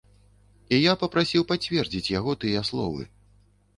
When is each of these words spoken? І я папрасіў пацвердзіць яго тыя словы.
І 0.77 0.79
я 0.91 0.95
папрасіў 1.03 1.45
пацвердзіць 1.53 2.13
яго 2.19 2.31
тыя 2.45 2.67
словы. 2.71 3.01